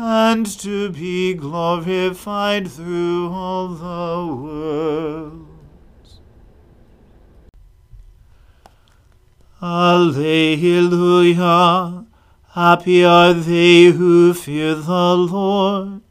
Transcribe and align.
and 0.00 0.46
to 0.46 0.90
be 0.90 1.34
glorified 1.34 2.70
through 2.70 3.28
all 3.32 3.66
the 3.68 4.32
world. 4.32 5.44
Alleluia! 9.60 10.86
Happy 12.50 13.04
are 13.04 13.34
they 13.34 13.86
who 13.86 14.32
fear 14.32 14.76
the 14.76 15.16
Lord, 15.16 16.02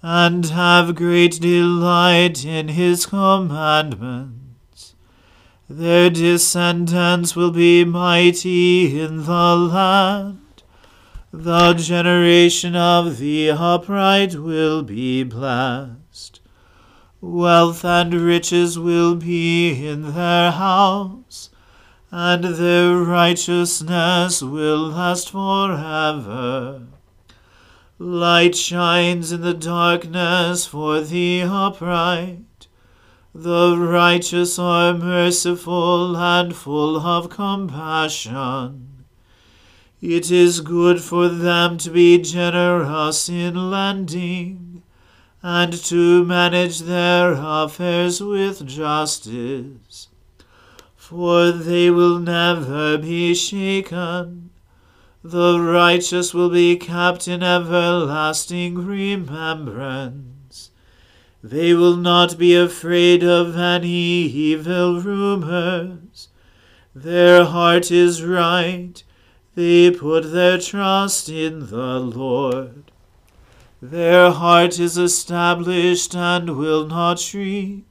and 0.00 0.46
have 0.46 0.94
great 0.94 1.38
delight 1.40 2.42
in 2.46 2.68
his 2.68 3.04
commandments. 3.04 4.94
Their 5.68 6.08
descendants 6.08 7.36
will 7.36 7.50
be 7.50 7.84
mighty 7.84 8.98
in 8.98 9.24
the 9.24 9.56
land. 9.56 10.43
The 11.36 11.74
generation 11.74 12.76
of 12.76 13.18
the 13.18 13.50
upright 13.50 14.36
will 14.36 14.84
be 14.84 15.24
blessed. 15.24 16.40
Wealth 17.20 17.84
and 17.84 18.14
riches 18.14 18.78
will 18.78 19.16
be 19.16 19.84
in 19.84 20.14
their 20.14 20.52
house, 20.52 21.50
and 22.12 22.44
their 22.44 22.96
righteousness 22.98 24.42
will 24.42 24.90
last 24.90 25.32
forever. 25.32 26.82
Light 27.98 28.54
shines 28.54 29.32
in 29.32 29.40
the 29.40 29.54
darkness 29.54 30.66
for 30.66 31.00
the 31.00 31.42
upright 31.42 32.68
the 33.34 33.76
righteous 33.76 34.60
are 34.60 34.94
merciful 34.94 36.16
and 36.16 36.54
full 36.54 37.00
of 37.00 37.28
compassion. 37.28 38.93
It 40.06 40.30
is 40.30 40.60
good 40.60 41.00
for 41.00 41.30
them 41.30 41.78
to 41.78 41.88
be 41.88 42.18
generous 42.18 43.30
in 43.30 43.70
lending, 43.70 44.82
and 45.42 45.72
to 45.84 46.26
manage 46.26 46.80
their 46.80 47.32
affairs 47.38 48.20
with 48.20 48.66
justice, 48.66 50.08
for 50.94 51.50
they 51.52 51.90
will 51.90 52.18
never 52.18 52.98
be 52.98 53.34
shaken. 53.34 54.50
The 55.22 55.58
righteous 55.58 56.34
will 56.34 56.50
be 56.50 56.76
kept 56.76 57.26
in 57.26 57.42
everlasting 57.42 58.84
remembrance. 58.84 60.68
They 61.42 61.72
will 61.72 61.96
not 61.96 62.36
be 62.36 62.54
afraid 62.54 63.24
of 63.24 63.56
any 63.56 63.88
evil 63.88 65.00
rumors. 65.00 66.28
Their 66.94 67.46
heart 67.46 67.90
is 67.90 68.22
right. 68.22 69.02
They 69.54 69.90
put 69.92 70.32
their 70.32 70.58
trust 70.58 71.28
in 71.28 71.68
the 71.70 72.00
Lord. 72.00 72.90
Their 73.80 74.30
heart 74.32 74.80
is 74.80 74.96
established 74.96 76.14
and 76.16 76.56
will 76.56 76.86
not 76.86 77.18
shriek. 77.20 77.84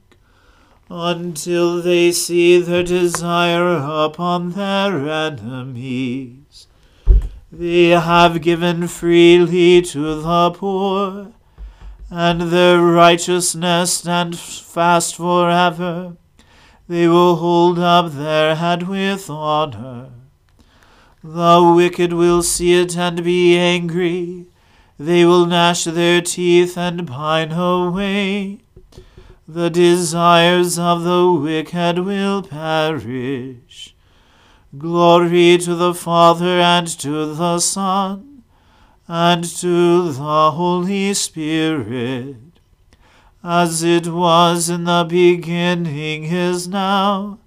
until 0.90 1.80
they 1.80 2.12
see 2.12 2.60
their 2.60 2.82
desire 2.82 3.76
upon 3.76 4.50
their 4.52 5.08
enemies. 5.08 6.66
They 7.50 7.88
have 7.90 8.42
given 8.42 8.88
freely 8.88 9.80
to 9.82 10.20
the 10.20 10.50
poor, 10.50 11.32
and 12.10 12.42
their 12.42 12.80
righteousness 12.80 13.94
stand 13.94 14.38
fast 14.38 15.16
forever. 15.16 16.16
They 16.88 17.08
will 17.08 17.36
hold 17.36 17.78
up 17.78 18.12
their 18.12 18.56
head 18.56 18.88
with 18.88 19.30
honor. 19.30 20.10
The 21.26 21.72
wicked 21.74 22.12
will 22.12 22.42
see 22.42 22.74
it 22.74 22.98
and 22.98 23.24
be 23.24 23.56
angry. 23.56 24.44
They 24.98 25.24
will 25.24 25.46
gnash 25.46 25.84
their 25.84 26.20
teeth 26.20 26.76
and 26.76 27.08
pine 27.08 27.50
away. 27.50 28.58
The 29.48 29.70
desires 29.70 30.78
of 30.78 31.02
the 31.02 31.32
wicked 31.32 32.00
will 32.00 32.42
perish. 32.42 33.94
Glory 34.76 35.56
to 35.56 35.74
the 35.74 35.94
Father 35.94 36.60
and 36.60 36.86
to 36.98 37.34
the 37.34 37.58
Son 37.58 38.42
and 39.08 39.44
to 39.44 40.12
the 40.12 40.50
Holy 40.50 41.14
Spirit, 41.14 42.36
as 43.42 43.82
it 43.82 44.08
was 44.08 44.68
in 44.68 44.84
the 44.84 45.06
beginning 45.08 46.24
is 46.24 46.68
now, 46.68 47.38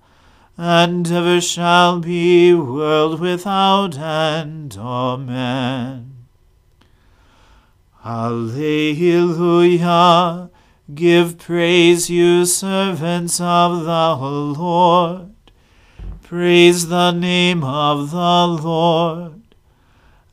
and 0.58 1.10
ever 1.12 1.40
shall 1.40 2.00
be, 2.00 2.54
world 2.54 3.20
without 3.20 3.98
end. 3.98 4.76
Amen. 4.80 6.16
Alleluia. 8.04 8.90
Give 10.96 11.38
praise, 11.38 12.10
you 12.10 12.46
servants 12.46 13.42
of 13.42 13.84
the 13.84 14.16
Lord. 14.16 15.34
Praise 16.24 16.88
the 16.88 17.12
name 17.12 17.64
of 17.64 18.12
the 18.12 18.48
Lord. 18.48 19.42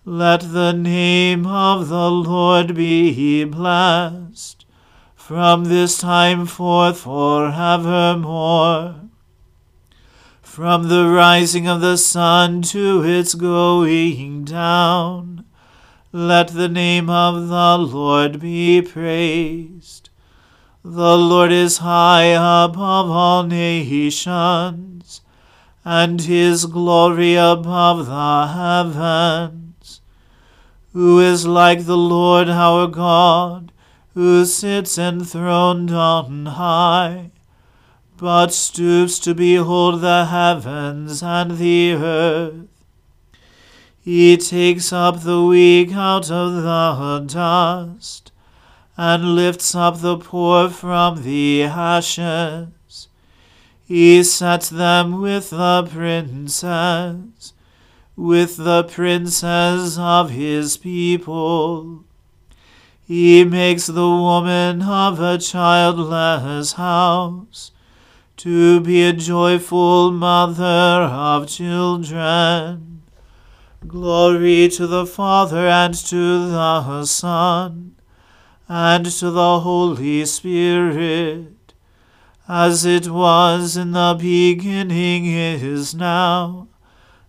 Let 0.05 0.53
the 0.53 0.73
name 0.73 1.47
of 1.47 1.89
the 1.89 2.11
Lord 2.11 2.75
be 2.75 3.45
blessed 3.45 4.65
from 5.15 5.65
this 5.65 5.99
time 5.99 6.47
forth 6.47 7.01
forevermore. 7.01 8.95
From 10.55 10.87
the 10.87 11.09
rising 11.09 11.67
of 11.67 11.81
the 11.81 11.97
sun 11.97 12.63
to 12.63 13.03
its 13.03 13.35
going 13.35 14.45
down, 14.45 15.45
let 16.13 16.47
the 16.47 16.69
name 16.69 17.11
of 17.11 17.49
the 17.49 17.77
Lord 17.77 18.39
be 18.39 18.81
praised. 18.81 20.11
The 20.85 21.19
Lord 21.19 21.51
is 21.51 21.79
high 21.79 22.27
above 22.27 23.11
all 23.11 23.43
nations, 23.43 25.23
and 25.85 26.21
his 26.21 26.67
glory 26.67 27.35
above 27.35 28.07
the 28.07 28.47
heavens. 28.55 30.01
Who 30.93 31.19
is 31.19 31.49
like 31.49 31.85
the 31.85 31.97
Lord 31.97 32.49
our 32.49 32.87
God, 32.87 33.73
who 34.15 34.45
sits 34.45 34.99
enthroned 34.99 35.91
on 35.91 36.47
high, 36.47 37.33
but 38.25 38.55
stoops 38.55 39.19
to 39.19 39.35
behold 39.35 40.01
the 40.01 40.25
heavens 40.25 41.23
and 41.23 41.59
the 41.59 41.93
earth? 41.93 42.67
He 44.01 44.39
takes 44.39 44.95
up 44.95 45.21
the 45.21 45.43
weak 45.43 45.93
out 45.93 46.31
of 46.31 46.55
the 46.55 47.25
dust 47.27 48.33
and 48.97 49.35
lifts 49.35 49.75
up 49.75 50.01
the 50.01 50.17
poor 50.17 50.71
from 50.71 51.23
the 51.23 51.65
ashes. 51.65 53.09
He 53.85 54.23
sets 54.23 54.71
them 54.71 55.21
with 55.21 55.51
the 55.51 55.87
princes, 55.93 57.53
with 58.17 58.57
the 58.57 58.85
princes 58.85 59.99
of 59.99 60.31
his 60.31 60.79
people. 60.79 62.05
He 63.07 63.45
makes 63.45 63.87
the 63.87 64.09
woman 64.09 64.81
of 64.81 65.21
a 65.21 65.37
childless 65.37 66.73
house 66.73 67.73
to 68.37 68.81
be 68.81 69.03
a 69.03 69.13
joyful 69.13 70.11
mother 70.11 70.65
of 70.65 71.49
children. 71.49 73.03
Glory 73.87 74.69
to 74.69 74.87
the 74.87 75.07
Father 75.07 75.67
and 75.69 75.95
to 75.95 76.49
the 76.49 77.05
Son 77.05 77.95
and 78.69 79.07
to 79.07 79.31
the 79.31 79.61
Holy 79.61 80.25
Spirit, 80.25 81.75
as 82.49 82.85
it 82.85 83.09
was 83.09 83.77
in 83.77 83.93
the 83.93 84.17
beginning, 84.19 85.27
is 85.27 85.95
now, 85.95 86.69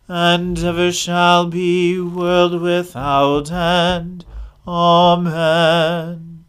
and 0.08 0.58
ever 0.60 0.92
shall 0.92 1.48
be, 1.48 2.00
world 2.00 2.62
without 2.62 3.52
end. 3.52 4.26
Amen. 4.68 6.46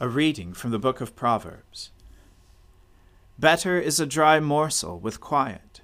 A 0.00 0.08
reading 0.08 0.52
from 0.52 0.70
the 0.70 0.78
book 0.78 1.00
of 1.00 1.14
Proverbs. 1.14 1.91
Better 3.42 3.76
is 3.76 3.98
a 3.98 4.06
dry 4.06 4.38
morsel 4.38 5.00
with 5.00 5.20
quiet 5.20 5.80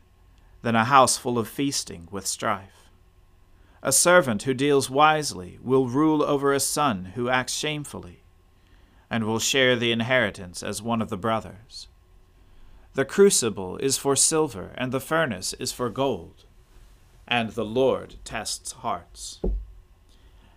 than 0.62 0.76
a 0.76 0.84
house 0.84 1.16
full 1.16 1.40
of 1.40 1.48
feasting 1.48 2.06
with 2.08 2.24
strife. 2.24 2.88
A 3.82 3.90
servant 3.90 4.44
who 4.44 4.54
deals 4.54 4.88
wisely 4.88 5.58
will 5.60 5.88
rule 5.88 6.22
over 6.22 6.52
a 6.52 6.60
son 6.60 7.06
who 7.16 7.28
acts 7.28 7.54
shamefully, 7.54 8.22
and 9.10 9.24
will 9.24 9.40
share 9.40 9.74
the 9.74 9.90
inheritance 9.90 10.62
as 10.62 10.80
one 10.80 11.02
of 11.02 11.08
the 11.08 11.16
brothers. 11.16 11.88
The 12.94 13.04
crucible 13.04 13.76
is 13.78 13.98
for 13.98 14.14
silver, 14.14 14.70
and 14.76 14.92
the 14.92 15.00
furnace 15.00 15.52
is 15.54 15.72
for 15.72 15.90
gold, 15.90 16.44
and 17.26 17.50
the 17.50 17.64
Lord 17.64 18.14
tests 18.22 18.70
hearts. 18.70 19.40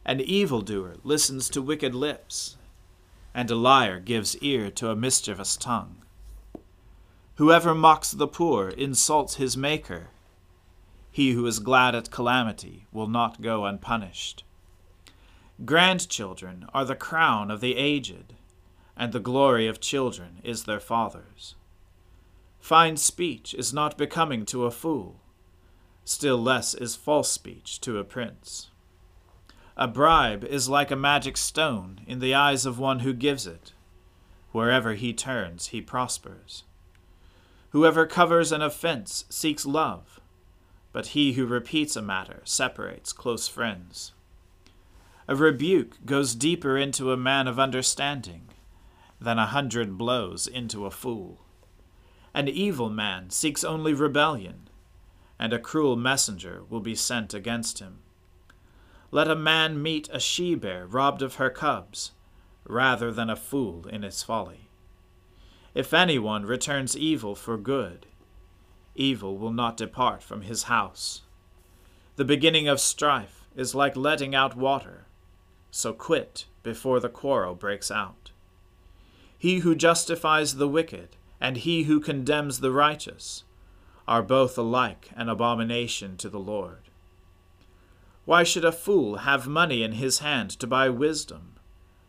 An 0.05 0.21
evildoer 0.21 0.97
listens 1.03 1.49
to 1.49 1.63
wicked 1.63 1.95
lips, 1.95 2.57
and 3.33 3.49
a 3.49 3.55
liar 3.55 3.99
gives 3.99 4.37
ear 4.37 4.69
to 4.69 4.91
a 4.91 4.95
mischievous 4.95 5.57
tongue. 5.57 6.00
Whoever 7.35 7.73
mocks 7.73 8.11
the 8.11 8.27
poor 8.27 8.69
insults 8.69 9.35
his 9.35 9.57
Maker 9.57 10.09
he 11.11 11.31
who 11.31 11.45
is 11.45 11.59
glad 11.59 11.93
at 11.93 12.09
calamity 12.09 12.87
will 12.91 13.07
not 13.07 13.41
go 13.41 13.65
unpunished. 13.65 14.45
Grandchildren 15.65 16.65
are 16.73 16.85
the 16.85 16.95
crown 16.95 17.51
of 17.51 17.59
the 17.59 17.75
aged, 17.75 18.33
and 18.95 19.11
the 19.11 19.19
glory 19.19 19.67
of 19.67 19.81
children 19.81 20.39
is 20.43 20.63
their 20.63 20.79
fathers. 20.79 21.55
Fine 22.59 22.97
speech 22.97 23.53
is 23.53 23.73
not 23.73 23.97
becoming 23.97 24.45
to 24.45 24.65
a 24.65 24.71
fool, 24.71 25.19
still 26.05 26.37
less 26.37 26.73
is 26.73 26.95
false 26.95 27.29
speech 27.29 27.81
to 27.81 27.97
a 27.97 28.03
prince. 28.03 28.69
A 29.75 29.87
bribe 29.87 30.43
is 30.43 30.69
like 30.69 30.91
a 30.91 30.95
magic 30.95 31.35
stone 31.35 32.01
in 32.07 32.19
the 32.19 32.33
eyes 32.33 32.65
of 32.65 32.79
one 32.79 32.99
who 32.99 33.13
gives 33.13 33.45
it. 33.45 33.73
Wherever 34.51 34.93
he 34.93 35.13
turns, 35.13 35.67
he 35.67 35.81
prospers. 35.81 36.63
Whoever 37.71 38.05
covers 38.05 38.51
an 38.51 38.61
offense 38.61 39.25
seeks 39.29 39.65
love 39.65 40.21
but 40.93 41.07
he 41.07 41.33
who 41.33 41.45
repeats 41.45 41.95
a 41.95 42.01
matter 42.01 42.41
separates 42.43 43.13
close 43.13 43.47
friends. 43.47 44.13
A 45.27 45.35
rebuke 45.35 46.05
goes 46.05 46.35
deeper 46.35 46.77
into 46.77 47.11
a 47.11 47.17
man 47.17 47.47
of 47.47 47.59
understanding 47.59 48.49
than 49.19 49.39
a 49.39 49.47
hundred 49.47 49.97
blows 49.97 50.47
into 50.47 50.85
a 50.85 50.91
fool. 50.91 51.39
An 52.33 52.47
evil 52.47 52.89
man 52.89 53.29
seeks 53.29 53.63
only 53.63 53.93
rebellion, 53.93 54.67
and 55.39 55.53
a 55.53 55.59
cruel 55.59 55.95
messenger 55.95 56.63
will 56.69 56.79
be 56.79 56.95
sent 56.95 57.33
against 57.33 57.79
him. 57.79 57.99
Let 59.11 59.29
a 59.29 59.35
man 59.35 59.81
meet 59.81 60.09
a 60.11 60.19
she 60.19 60.55
bear 60.55 60.85
robbed 60.85 61.21
of 61.21 61.35
her 61.35 61.49
cubs, 61.49 62.11
rather 62.65 63.11
than 63.11 63.29
a 63.29 63.35
fool 63.35 63.85
in 63.87 64.03
its 64.03 64.23
folly. 64.23 64.69
If 65.73 65.93
anyone 65.93 66.45
returns 66.45 66.97
evil 66.97 67.33
for 67.33 67.57
good, 67.57 68.05
evil 68.93 69.37
will 69.37 69.53
not 69.53 69.77
depart 69.77 70.21
from 70.21 70.41
his 70.41 70.63
house. 70.63 71.21
The 72.17 72.25
beginning 72.25 72.67
of 72.67 72.81
strife 72.81 73.45
is 73.55 73.73
like 73.73 73.95
letting 73.95 74.35
out 74.35 74.57
water, 74.57 75.05
so 75.71 75.93
quit 75.93 76.45
before 76.61 76.99
the 76.99 77.09
quarrel 77.09 77.55
breaks 77.55 77.89
out. 77.89 78.31
He 79.37 79.59
who 79.59 79.73
justifies 79.73 80.55
the 80.55 80.67
wicked 80.67 81.15
and 81.39 81.57
he 81.57 81.83
who 81.83 81.99
condemns 81.99 82.59
the 82.59 82.71
righteous 82.71 83.43
are 84.07 84.21
both 84.21 84.57
alike 84.57 85.09
an 85.15 85.29
abomination 85.29 86.17
to 86.17 86.29
the 86.29 86.39
Lord. 86.39 86.89
Why 88.25 88.43
should 88.43 88.65
a 88.65 88.71
fool 88.71 89.17
have 89.17 89.47
money 89.47 89.83
in 89.83 89.93
his 89.93 90.19
hand 90.19 90.51
to 90.59 90.67
buy 90.67 90.89
wisdom 90.89 91.55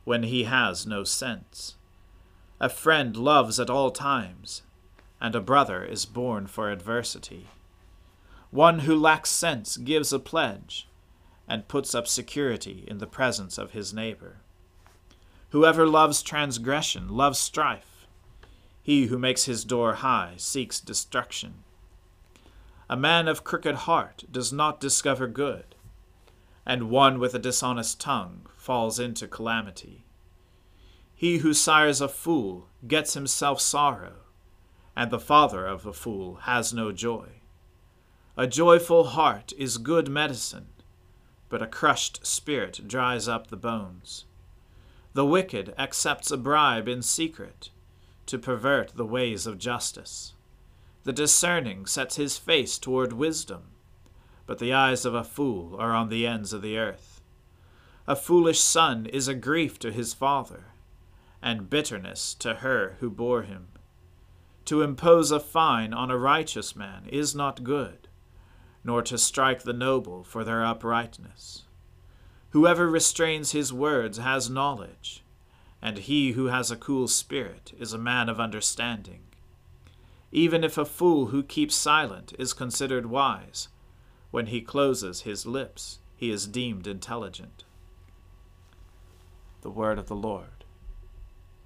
when 0.04 0.24
he 0.24 0.44
has 0.44 0.86
no 0.86 1.04
sense? 1.04 1.76
A 2.62 2.68
friend 2.68 3.16
loves 3.16 3.58
at 3.58 3.68
all 3.68 3.90
times 3.90 4.62
and 5.20 5.34
a 5.34 5.40
brother 5.40 5.84
is 5.84 6.06
born 6.06 6.46
for 6.46 6.70
adversity. 6.70 7.48
One 8.52 8.80
who 8.80 8.94
lacks 8.96 9.30
sense 9.30 9.76
gives 9.76 10.12
a 10.12 10.20
pledge, 10.20 10.88
and 11.48 11.66
puts 11.66 11.92
up 11.92 12.06
security 12.06 12.84
in 12.86 12.98
the 12.98 13.06
presence 13.06 13.58
of 13.58 13.72
his 13.72 13.92
neighbor. 13.92 14.38
Whoever 15.50 15.88
loves 15.88 16.22
transgression 16.22 17.08
loves 17.08 17.38
strife, 17.38 18.06
He 18.80 19.06
who 19.06 19.18
makes 19.18 19.44
his 19.44 19.64
door 19.64 19.94
high 19.94 20.34
seeks 20.36 20.80
destruction. 20.80 21.62
A 22.88 22.96
man 22.96 23.26
of 23.26 23.42
crooked 23.42 23.74
heart 23.74 24.24
does 24.30 24.52
not 24.52 24.80
discover 24.80 25.26
good, 25.26 25.74
and 26.64 26.90
one 26.90 27.18
with 27.18 27.34
a 27.34 27.40
dishonest 27.40 28.00
tongue 28.00 28.46
falls 28.56 29.00
into 29.00 29.26
calamity. 29.26 30.04
He 31.22 31.38
who 31.38 31.54
sires 31.54 32.00
a 32.00 32.08
fool 32.08 32.66
gets 32.84 33.14
himself 33.14 33.60
sorrow, 33.60 34.14
and 34.96 35.08
the 35.08 35.20
father 35.20 35.68
of 35.68 35.86
a 35.86 35.92
fool 35.92 36.34
has 36.50 36.74
no 36.74 36.90
joy. 36.90 37.42
A 38.36 38.48
joyful 38.48 39.04
heart 39.04 39.52
is 39.56 39.78
good 39.78 40.08
medicine, 40.08 40.66
but 41.48 41.62
a 41.62 41.68
crushed 41.68 42.26
spirit 42.26 42.88
dries 42.88 43.28
up 43.28 43.46
the 43.46 43.56
bones. 43.56 44.24
The 45.12 45.24
wicked 45.24 45.72
accepts 45.78 46.32
a 46.32 46.36
bribe 46.36 46.88
in 46.88 47.02
secret 47.02 47.70
to 48.26 48.36
pervert 48.36 48.96
the 48.96 49.06
ways 49.06 49.46
of 49.46 49.58
justice. 49.58 50.34
The 51.04 51.12
discerning 51.12 51.86
sets 51.86 52.16
his 52.16 52.36
face 52.36 52.78
toward 52.78 53.12
wisdom, 53.12 53.68
but 54.44 54.58
the 54.58 54.72
eyes 54.72 55.04
of 55.04 55.14
a 55.14 55.22
fool 55.22 55.76
are 55.78 55.94
on 55.94 56.08
the 56.08 56.26
ends 56.26 56.52
of 56.52 56.62
the 56.62 56.78
earth. 56.78 57.20
A 58.08 58.16
foolish 58.16 58.58
son 58.58 59.06
is 59.06 59.28
a 59.28 59.36
grief 59.36 59.78
to 59.78 59.92
his 59.92 60.14
father, 60.14 60.64
and 61.42 61.68
bitterness 61.68 62.34
to 62.34 62.54
her 62.54 62.96
who 63.00 63.10
bore 63.10 63.42
him. 63.42 63.68
To 64.66 64.82
impose 64.82 65.30
a 65.30 65.40
fine 65.40 65.92
on 65.92 66.10
a 66.10 66.16
righteous 66.16 66.76
man 66.76 67.04
is 67.08 67.34
not 67.34 67.64
good, 67.64 68.08
nor 68.84 69.02
to 69.02 69.18
strike 69.18 69.62
the 69.62 69.72
noble 69.72 70.22
for 70.22 70.44
their 70.44 70.64
uprightness. 70.64 71.64
Whoever 72.50 72.88
restrains 72.88 73.52
his 73.52 73.72
words 73.72 74.18
has 74.18 74.48
knowledge, 74.48 75.24
and 75.80 75.98
he 75.98 76.32
who 76.32 76.46
has 76.46 76.70
a 76.70 76.76
cool 76.76 77.08
spirit 77.08 77.72
is 77.78 77.92
a 77.92 77.98
man 77.98 78.28
of 78.28 78.38
understanding. 78.38 79.22
Even 80.30 80.62
if 80.62 80.78
a 80.78 80.84
fool 80.84 81.26
who 81.26 81.42
keeps 81.42 81.74
silent 81.74 82.32
is 82.38 82.52
considered 82.52 83.06
wise, 83.06 83.68
when 84.30 84.46
he 84.46 84.60
closes 84.60 85.22
his 85.22 85.44
lips, 85.44 85.98
he 86.14 86.30
is 86.30 86.46
deemed 86.46 86.86
intelligent. 86.86 87.64
The 89.62 89.70
word 89.70 89.98
of 89.98 90.06
the 90.06 90.16
Lord. 90.16 90.61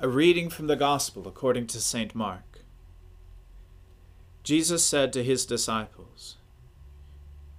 A 0.00 0.08
reading 0.08 0.48
from 0.48 0.68
the 0.68 0.76
Gospel 0.76 1.26
according 1.26 1.66
to 1.68 1.80
St. 1.80 2.14
Mark. 2.14 2.60
Jesus 4.44 4.84
said 4.84 5.12
to 5.12 5.24
his 5.24 5.44
disciples, 5.44 6.36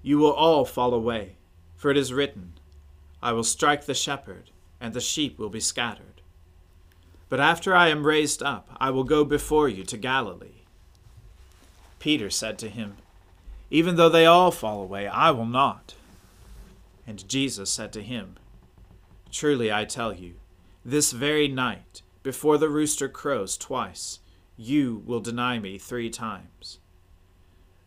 you 0.01 0.17
will 0.17 0.31
all 0.31 0.63
fall 0.63 0.93
away, 0.93 1.35
for 1.75 1.91
it 1.91 1.97
is 1.97 2.13
written, 2.13 2.53
I 3.21 3.33
will 3.33 3.43
strike 3.43 3.85
the 3.85 3.93
shepherd, 3.93 4.51
and 4.79 4.93
the 4.93 5.01
sheep 5.01 5.37
will 5.37 5.49
be 5.49 5.59
scattered. 5.59 6.21
But 7.27 7.41
after 7.41 7.75
I 7.75 7.89
am 7.89 8.07
raised 8.07 8.41
up, 8.41 8.69
I 8.79 8.89
will 8.91 9.03
go 9.03 9.25
before 9.25 9.67
you 9.67 9.83
to 9.83 9.97
Galilee. 9.97 10.63
Peter 11.99 12.29
said 12.29 12.57
to 12.59 12.69
him, 12.69 12.95
Even 13.69 13.97
though 13.97 14.09
they 14.09 14.25
all 14.25 14.51
fall 14.51 14.81
away, 14.81 15.07
I 15.07 15.31
will 15.31 15.45
not. 15.45 15.95
And 17.05 17.27
Jesus 17.27 17.69
said 17.69 17.91
to 17.93 18.01
him, 18.01 18.37
Truly 19.31 19.71
I 19.71 19.83
tell 19.83 20.13
you, 20.13 20.35
this 20.85 21.11
very 21.11 21.49
night, 21.49 22.01
before 22.23 22.57
the 22.57 22.69
rooster 22.69 23.07
crows 23.07 23.57
twice, 23.57 24.19
you 24.57 25.03
will 25.05 25.21
deny 25.21 25.57
me 25.57 25.77
three 25.77 26.09
times. 26.09 26.79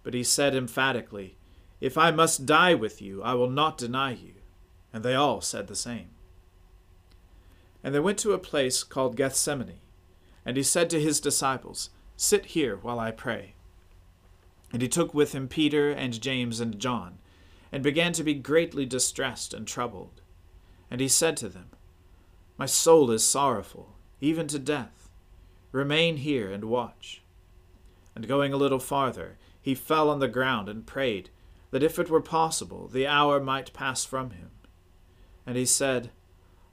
But 0.02 0.14
he 0.14 0.24
said 0.24 0.54
emphatically, 0.54 1.36
if 1.80 1.98
I 1.98 2.10
must 2.10 2.46
die 2.46 2.74
with 2.74 3.02
you, 3.02 3.22
I 3.22 3.34
will 3.34 3.50
not 3.50 3.76
deny 3.76 4.12
you. 4.12 4.34
And 4.92 5.04
they 5.04 5.14
all 5.14 5.40
said 5.40 5.66
the 5.66 5.76
same. 5.76 6.10
And 7.82 7.94
they 7.94 8.00
went 8.00 8.18
to 8.18 8.32
a 8.32 8.38
place 8.38 8.84
called 8.84 9.16
Gethsemane, 9.16 9.80
and 10.46 10.56
he 10.56 10.62
said 10.62 10.88
to 10.90 11.00
his 11.00 11.20
disciples, 11.20 11.90
Sit 12.16 12.46
here 12.46 12.76
while 12.76 13.00
I 13.00 13.10
pray. 13.10 13.54
And 14.72 14.80
he 14.80 14.88
took 14.88 15.12
with 15.12 15.34
him 15.34 15.48
Peter 15.48 15.90
and 15.90 16.20
James 16.20 16.60
and 16.60 16.78
John, 16.78 17.18
and 17.72 17.82
began 17.82 18.12
to 18.12 18.22
be 18.22 18.34
greatly 18.34 18.86
distressed 18.86 19.52
and 19.52 19.66
troubled. 19.66 20.20
And 20.90 21.00
he 21.00 21.08
said 21.08 21.36
to 21.38 21.48
them, 21.48 21.70
My 22.56 22.66
soul 22.66 23.10
is 23.10 23.24
sorrowful, 23.24 23.91
even 24.22 24.46
to 24.46 24.58
death. 24.58 25.10
Remain 25.72 26.18
here 26.18 26.50
and 26.50 26.64
watch. 26.64 27.22
And 28.14 28.28
going 28.28 28.52
a 28.52 28.56
little 28.56 28.78
farther, 28.78 29.36
he 29.60 29.74
fell 29.74 30.08
on 30.08 30.20
the 30.20 30.28
ground 30.28 30.68
and 30.68 30.86
prayed 30.86 31.28
that 31.72 31.82
if 31.82 31.98
it 31.98 32.08
were 32.08 32.20
possible, 32.20 32.86
the 32.86 33.06
hour 33.06 33.40
might 33.40 33.72
pass 33.72 34.04
from 34.04 34.30
him. 34.30 34.50
And 35.44 35.56
he 35.56 35.66
said, 35.66 36.10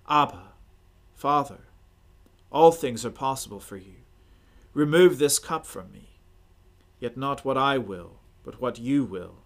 Abba, 0.08 0.54
Father, 1.16 1.62
all 2.52 2.72
things 2.72 3.04
are 3.04 3.10
possible 3.12 3.60
for 3.60 3.78
you. 3.78 3.96
Remove 4.74 5.18
this 5.18 5.40
cup 5.40 5.66
from 5.66 5.92
me. 5.92 6.20
Yet 7.00 7.18
not 7.18 7.44
what 7.44 7.58
I 7.58 7.78
will, 7.80 8.20
but 8.44 8.62
what 8.62 8.78
you 8.78 9.04
will. 9.04 9.38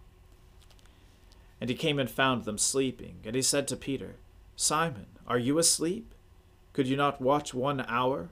And 1.61 1.69
he 1.69 1.75
came 1.75 1.99
and 1.99 2.09
found 2.09 2.43
them 2.43 2.57
sleeping. 2.57 3.21
And 3.23 3.35
he 3.35 3.41
said 3.41 3.67
to 3.69 3.77
Peter, 3.77 4.15
Simon, 4.57 5.07
are 5.25 5.39
you 5.39 5.57
asleep? 5.57 6.13
Could 6.73 6.87
you 6.87 6.97
not 6.97 7.21
watch 7.21 7.53
one 7.53 7.85
hour? 7.87 8.29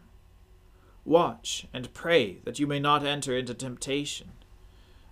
Watch 1.06 1.68
and 1.74 1.94
pray 1.94 2.40
that 2.44 2.60
you 2.60 2.68
may 2.68 2.80
not 2.80 3.06
enter 3.06 3.38
into 3.38 3.54
temptation. 3.54 4.32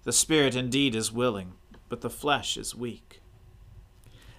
The 0.03 0.11
spirit 0.11 0.55
indeed 0.55 0.95
is 0.95 1.11
willing, 1.11 1.53
but 1.89 2.01
the 2.01 2.09
flesh 2.09 2.57
is 2.57 2.75
weak. 2.75 3.21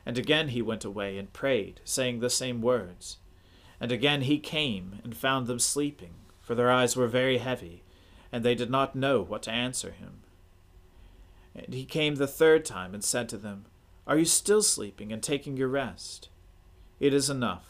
And 0.04 0.18
again 0.18 0.48
he 0.48 0.62
went 0.62 0.84
away 0.84 1.18
and 1.18 1.32
prayed, 1.32 1.80
saying 1.84 2.18
the 2.18 2.30
same 2.30 2.60
words. 2.60 3.18
And 3.80 3.92
again 3.92 4.22
he 4.22 4.38
came 4.38 5.00
and 5.04 5.16
found 5.16 5.46
them 5.46 5.58
sleeping, 5.58 6.14
for 6.40 6.54
their 6.54 6.70
eyes 6.70 6.96
were 6.96 7.06
very 7.06 7.38
heavy, 7.38 7.84
and 8.32 8.44
they 8.44 8.54
did 8.54 8.70
not 8.70 8.96
know 8.96 9.22
what 9.22 9.42
to 9.44 9.52
answer 9.52 9.92
him. 9.92 10.22
And 11.54 11.74
he 11.74 11.84
came 11.84 12.16
the 12.16 12.26
third 12.26 12.64
time 12.64 12.94
and 12.94 13.04
said 13.04 13.28
to 13.28 13.36
them, 13.36 13.66
Are 14.06 14.18
you 14.18 14.24
still 14.24 14.62
sleeping 14.62 15.12
and 15.12 15.22
taking 15.22 15.56
your 15.56 15.68
rest? 15.68 16.28
It 16.98 17.14
is 17.14 17.30
enough. 17.30 17.69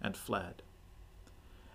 and 0.00 0.16
fled. 0.16 0.62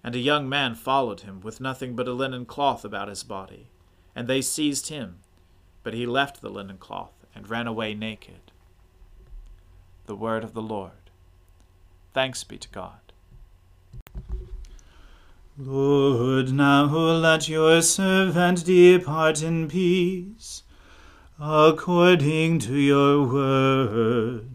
And 0.03 0.15
a 0.15 0.20
young 0.20 0.48
man 0.48 0.75
followed 0.75 1.22
him 1.22 1.41
with 1.41 1.60
nothing 1.60 1.96
but 1.96 2.08
a 2.08 2.13
linen 2.13 2.46
cloth 2.46 2.86
about 2.86 3.08
his 3.08 3.24
body. 3.24 3.70
And 4.15 4.27
they 4.27 4.41
seized 4.41 4.89
him, 4.89 5.17
but 5.84 5.94
he 5.94 6.05
left 6.05 6.41
the 6.41 6.50
linen 6.50 6.77
cloth 6.77 7.25
and 7.34 7.50
ran 7.50 7.67
away 7.67 7.94
naked. 7.94 8.51
The 10.05 10.15
word 10.15 10.44
of 10.44 10.53
the 10.53 10.62
Lord. 10.62 10.91
Thanks 12.13 12.44
be 12.44 12.58
to 12.58 12.70
God. 12.70 13.00
Lord, 15.58 16.51
now 16.51 16.86
let 16.86 17.48
your 17.48 17.82
servant 17.82 18.65
depart 18.65 19.41
in 19.41 19.70
peace, 19.70 20.63
according 21.39 22.60
to 22.60 22.77
your 22.77 23.25
word. 23.25 24.54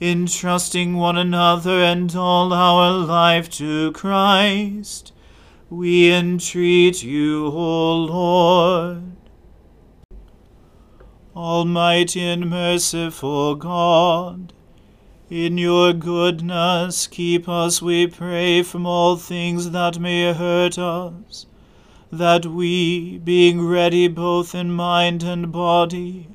entrusting 0.00 0.96
one 0.96 1.16
another 1.16 1.82
and 1.82 2.14
all 2.14 2.52
our 2.52 2.92
life 2.92 3.50
to 3.50 3.90
Christ. 3.92 5.12
We 5.70 6.12
entreat 6.12 7.02
you, 7.02 7.46
O 7.46 7.94
Lord. 7.96 9.16
Almighty 11.36 12.20
and 12.20 12.48
merciful 12.50 13.54
God, 13.54 14.52
in 15.30 15.58
your 15.58 15.92
goodness, 15.92 17.06
keep 17.06 17.48
us, 17.48 17.82
we 17.82 18.06
pray, 18.06 18.62
from 18.62 18.86
all 18.86 19.16
things 19.16 19.70
that 19.70 19.98
may 19.98 20.32
hurt 20.32 20.78
us, 20.78 21.46
that 22.10 22.46
we, 22.46 23.18
being 23.18 23.64
ready 23.64 24.08
both 24.08 24.54
in 24.54 24.72
mind 24.72 25.22
and 25.22 25.52
body, 25.52 26.28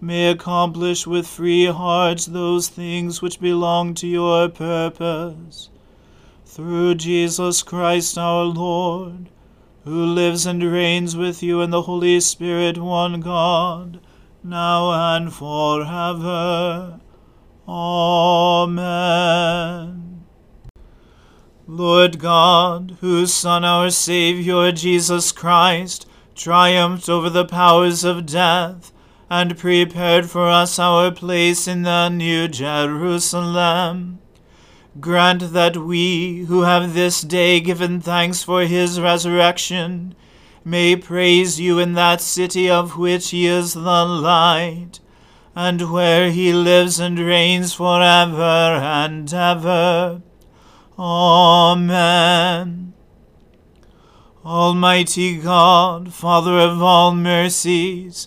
may 0.00 0.28
accomplish 0.30 1.06
with 1.06 1.26
free 1.26 1.66
hearts 1.66 2.26
those 2.26 2.68
things 2.68 3.20
which 3.20 3.40
belong 3.40 3.94
to 3.94 4.06
your 4.06 4.48
purpose. 4.48 5.68
through 6.50 6.94
Jesus 6.96 7.62
Christ 7.62 8.18
our 8.18 8.42
Lord, 8.44 9.28
who 9.84 10.04
lives 10.04 10.46
and 10.46 10.62
reigns 10.62 11.16
with 11.16 11.42
you 11.44 11.60
in 11.60 11.70
the 11.70 11.82
Holy 11.82 12.18
Spirit, 12.20 12.76
one 12.76 13.20
God, 13.20 14.00
now 14.42 14.90
and 15.14 15.32
forever. 15.32 16.98
Amen. 17.68 18.80
Lord 21.68 22.18
God, 22.18 22.96
whose 23.00 23.32
Son, 23.32 23.64
our 23.64 23.90
Saviour, 23.90 24.72
Jesus 24.72 25.30
Christ, 25.30 26.08
triumphed 26.34 27.08
over 27.08 27.30
the 27.30 27.44
powers 27.44 28.02
of 28.02 28.26
death, 28.26 28.90
and 29.30 29.56
prepared 29.56 30.28
for 30.28 30.48
us 30.48 30.76
our 30.78 31.12
place 31.12 31.68
in 31.68 31.82
the 31.82 32.08
New 32.08 32.48
Jerusalem, 32.48 34.18
Grant 34.98 35.52
that 35.52 35.76
we, 35.76 36.46
who 36.46 36.62
have 36.62 36.94
this 36.94 37.20
day 37.22 37.60
given 37.60 38.00
thanks 38.00 38.42
for 38.42 38.62
his 38.62 39.00
resurrection, 39.00 40.16
may 40.64 40.96
praise 40.96 41.60
you 41.60 41.78
in 41.78 41.92
that 41.92 42.20
city 42.20 42.68
of 42.68 42.98
which 42.98 43.30
he 43.30 43.46
is 43.46 43.74
the 43.74 44.04
light, 44.04 44.98
and 45.54 45.92
where 45.92 46.32
he 46.32 46.52
lives 46.52 46.98
and 46.98 47.16
reigns 47.20 47.72
for 47.72 48.02
ever 48.02 48.80
and 48.82 49.32
ever. 49.32 50.22
Amen. 50.98 52.92
Almighty 54.44 55.38
God, 55.38 56.12
Father 56.12 56.58
of 56.58 56.82
all 56.82 57.14
mercies, 57.14 58.26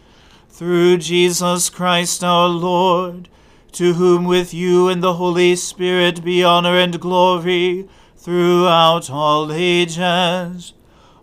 Through 0.61 0.97
Jesus 0.97 1.71
Christ 1.71 2.23
our 2.23 2.47
Lord, 2.47 3.29
to 3.71 3.93
whom 3.93 4.25
with 4.25 4.53
you 4.53 4.89
and 4.89 5.01
the 5.01 5.15
Holy 5.15 5.55
Spirit 5.55 6.23
be 6.23 6.43
honor 6.43 6.77
and 6.77 7.01
glory 7.01 7.89
throughout 8.15 9.09
all 9.09 9.51
ages. 9.51 10.73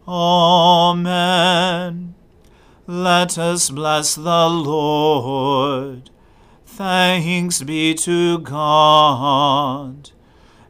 Amen. 0.09 0.97
Let 2.89 3.39
us 3.39 3.71
bless 3.71 4.17
the 4.17 4.49
Lord. 4.49 6.11
Thanks 6.67 7.63
be 7.63 7.95
to 7.95 8.41
God. 8.41 10.11